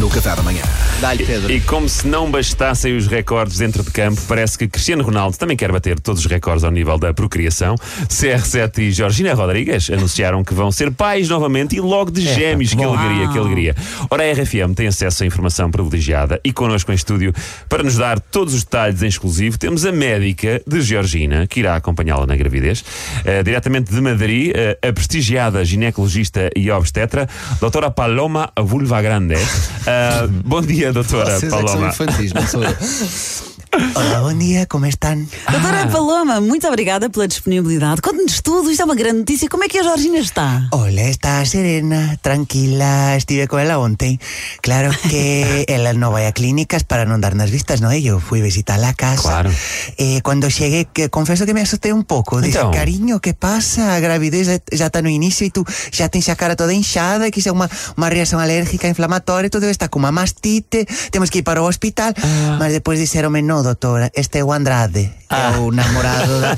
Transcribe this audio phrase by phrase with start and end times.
[0.00, 0.62] no Café da Manhã.
[1.00, 1.52] Dá-lhe, Pedro.
[1.52, 5.56] E como se não bastassem os recordes dentro de campo, parece que Cristiano Ronaldo também
[5.56, 7.74] quer bater todos os recordes ao nível da procriação.
[8.08, 12.74] CR7 e Georgina Rodrigues anunciaram que vão ser pais novamente e logo de gêmeos.
[12.74, 13.76] Que alegria, que alegria.
[14.10, 17.32] Ora, a RFM tem acesso a informação privilegiada e connosco em estúdio
[17.68, 21.76] para nos dar todos os detalhes em exclusivo temos a médica de Georgina, que irá
[21.76, 22.84] acompanhá-la na gravidez,
[23.24, 27.28] eh, diretamente de Madrid, eh, a prestigiada ginecologista e obstetra,
[27.60, 29.34] doutora Paloma Vulvagrande.
[29.86, 31.88] Uh, bom dia, doutora Vocês é que são Paloma.
[31.88, 32.76] infantis, não sou eu.
[34.26, 35.14] Bom dia, como estão?
[35.48, 38.02] Doutora Paloma, muito obrigada pela disponibilidade.
[38.02, 39.48] Conte-nos tudo, isto é uma grande notícia.
[39.48, 40.66] Como é que a Georgina está?
[40.72, 44.18] Hola, está serena, tranquila, estive con ela ontem.
[44.62, 47.94] Claro que ela non vai a clínicas para non darnos vistas, no?
[47.94, 49.22] Eu fui visitar a casa.
[49.22, 49.50] Claro.
[49.94, 52.42] Eh, cuando cheguei, que confeso que me asustei un pouco.
[52.42, 52.74] Dice, Então.
[52.74, 53.94] cariño, que pasa?
[53.94, 55.62] A gravidez já- está no inicio e tu
[55.94, 59.62] já tens a cara toda inchada, que isso é uma, uma reação alérgica inflamatória, tu
[59.62, 60.82] debes estar com uma mastite,
[61.14, 62.10] temos que ir para o hospital.
[62.58, 66.56] Mas depois disseram-me, no, doutora, este é o Andrade, é o namorado da,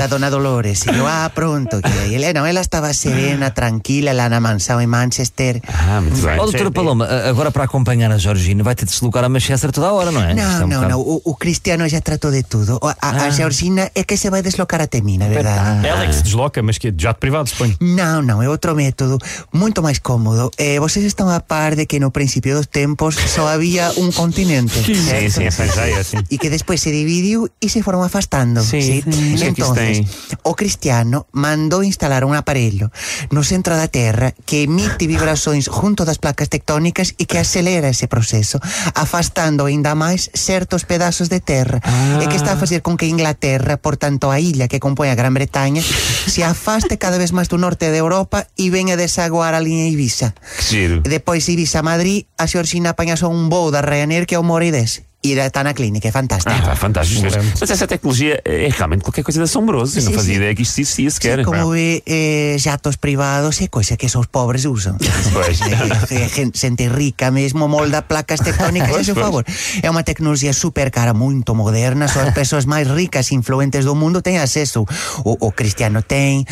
[0.00, 0.84] da dona Dolores.
[0.86, 1.80] E eu, ah, pronto.
[1.82, 5.60] Que ele, não, ela estava serena, tranquila, lá na mansão em Manchester.
[5.66, 6.38] Ah, muito bem.
[6.38, 9.72] Ó, doutora Paloma, agora para acompanhar a Georgina vai ter de se deslocar a Manchester
[9.72, 10.28] toda a hora, não é?
[10.30, 11.00] Isto é Não, um não, bocado- não.
[11.00, 12.78] O, o Cristiano já tratou de tudo.
[13.00, 15.84] A, a Georgina é que se vai deslocar até mim, na verdade.
[15.86, 17.76] Ela é que se desloca, mas que é de jato privado, suponho.
[17.80, 19.18] Não, não, é outro método
[19.52, 20.50] muito mais cómodo.
[20.56, 24.74] Eh, vocês estão a par de que no princípio dos tempos só havia um continente.
[24.84, 25.30] Sim, certo?
[25.32, 26.18] sim, sim, já é assim.
[26.30, 28.60] E que después se dividiu y se fueron afastando.
[28.68, 29.10] Que isto
[29.48, 30.08] Entonces, tem?
[30.44, 32.92] o Cristiano mandou instalar un aparello
[33.32, 38.06] no centro da Terra que emite vibrações junto das placas tectónicas e que acelera ese
[38.06, 38.60] proceso,
[38.94, 41.80] afastando ainda máis certos pedazos de terra.
[42.20, 45.16] E que está a fazer con que Inglaterra, por tanto a illa que compõe a
[45.16, 49.60] Gran Bretaña, se afaste cada vez máis do norte de Europa e venha desaguar a
[49.64, 50.34] linha Ibiza.
[50.68, 51.00] Giro.
[51.02, 51.92] Depois Ibiza a
[52.38, 55.02] a Xorxina apaña só un voo da Ryanair que é o Morides.
[55.02, 56.50] E está na clínica, é fantástico.
[56.50, 57.22] Ah, fantástico.
[57.60, 59.98] Mas essa tecnologia é realmente qualquer coisa de assombroso.
[59.98, 60.40] Eu não Sim, fazia sim.
[60.40, 61.38] ideia que isto existia sequer.
[61.38, 64.98] Sí, como ve, eh, jatos privados é coisa que só os pobres usan.
[65.32, 65.60] Pois.
[65.62, 69.44] Eh, gen- Xente rica mesmo molda placas tectónicas a seu Pois, favor.
[69.82, 73.94] É unha tecnoloxía super cara, muito moderna, só as persoas máis ricas e influentes do
[73.94, 74.82] mundo têm aceso.
[75.22, 76.42] O, o Cristiano ten,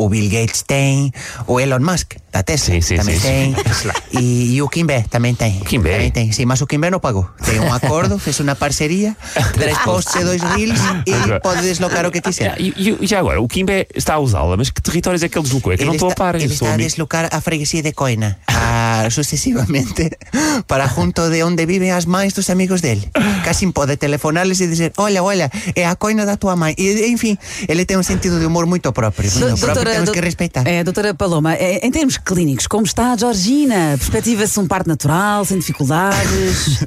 [0.00, 1.12] o Bill Gates ten,
[1.44, 3.54] o Elon Musk da Tesla Sim, sim, sim, ten,
[4.18, 5.60] e, e o Kimber tamén ten.
[5.62, 6.00] Kimber?
[6.00, 6.26] Tamén ten.
[6.32, 7.28] Sí, mas o Kimber non pagou.
[7.44, 9.16] Ten un acordo, fez unha parcería,
[9.54, 12.54] tres posts e dois reels e pode deslocar o que quiser.
[12.60, 15.36] E, e- e já agora, o Kimbe está a usá-la, mas que territórios é que
[15.38, 15.72] ele deslocou?
[15.72, 16.34] É que eu não estou a par.
[16.36, 20.10] ele está a deslocar a freguesía de Coina a, sucesivamente
[20.66, 23.08] para junto de onde viven as mães dos amigos dele
[23.44, 27.36] casi pode telefonarles e dizer olha, olha, é a Coina da tua mãe e enfim,
[27.68, 31.14] ele tem um sentido de humor muito próprio, muito próprio temos que respeitar É, doutora
[31.14, 33.96] Paloma, é, em termos clínicos, como está a Georgina?
[33.98, 36.84] Perspectiva-se um parto natural, sem dificuldades?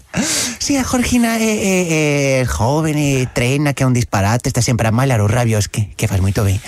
[0.67, 4.83] Sí, a Jorgina é, é, é joven e treina que é un disparate Está sempre
[4.83, 6.59] a malhar os rabios que, que faz moito ben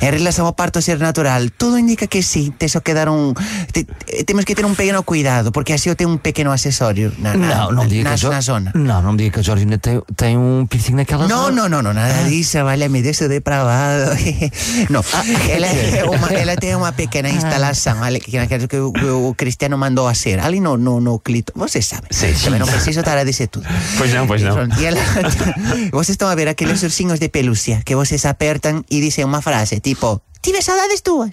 [0.00, 3.34] En relación ao parto ser natural Todo indica que sí, te só quedar un
[3.72, 7.12] te, te- Temos que ter un pequeno cuidado Porque así eu tenho un pequeno accesorio
[7.18, 9.42] na, na, Não, não me diga na, a na zona não me diga que a
[9.42, 11.68] Georgina tem, tem um piercing naquela No, zona.
[11.68, 14.10] no, no, no, nada disso, vale, me deso depravado.
[14.90, 15.04] no,
[15.50, 19.34] ela, é uma, ela tem uma pequena instalação ali, que, que, que, o, que o
[19.34, 21.52] Cristiano mandou fazer ali no, no, no clito.
[21.56, 22.06] Você sabe.
[22.10, 22.50] Sim, sim.
[22.50, 23.66] Não preciso estar a dizer tudo.
[23.98, 24.54] Pois não, pois não.
[24.54, 25.00] Pronto, e ela,
[25.92, 29.80] vocês estão a ver aqueles ursinhos de pelúcia que vocês apertam e dizem uma frase
[29.84, 30.20] tipo.
[30.44, 31.30] Tive saudades tuas.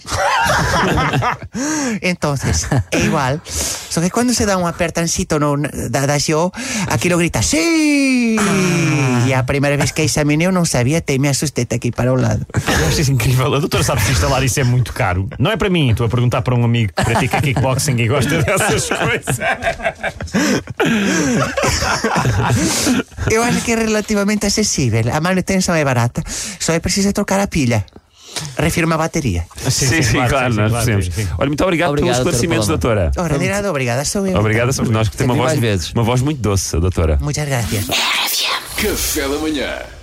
[2.00, 3.42] Entonces, é igual.
[3.44, 5.58] Só que quando se dá um apertancito no,
[5.90, 6.50] da, da show,
[6.88, 8.36] aquilo grita ¡Sí!
[9.26, 12.16] E a primeira vez que examinei eu não sabia, até me assustei aqui para o
[12.16, 12.46] lado.
[12.54, 13.54] Eu acho isso incrível.
[13.54, 15.28] A doutora sabe que instalar isso é muito caro.
[15.38, 18.42] Não é para mim, estou a perguntar para um amigo que pratica kickboxing e gosta
[18.42, 19.38] dessas coisas.
[23.30, 25.02] Eu acho que é relativamente acessível.
[25.12, 26.22] A manutenção é barata,
[26.58, 27.84] só é preciso trocar a pilha.
[28.56, 29.46] Refirma a bateria.
[29.70, 31.06] Sim, sim, claro, nós percebemos.
[31.06, 31.28] sim, sim.
[31.38, 33.10] Olha, muito obrigado, Obrigado, pelos esclarecimentos, doutora.
[33.16, 34.38] Ora, de nada, obrigada, sou eu.
[34.38, 35.92] Obrigado, somos nós que tem uma voz, vezes.
[35.92, 37.18] uma voz muito doce, doutora.
[37.20, 37.86] Muchas gracias.
[38.76, 40.01] Café da manhã.